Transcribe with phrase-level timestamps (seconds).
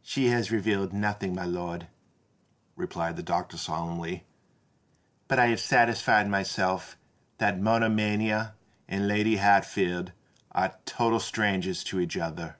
[0.00, 1.88] "She has revealed nothing, my lord,"
[2.76, 4.24] replied the doctor solemnly.
[5.26, 6.96] "But I have satisfied myself
[7.38, 8.54] that monomania
[8.86, 10.12] and Lady Hatfield
[10.52, 12.58] are total strangers to each other."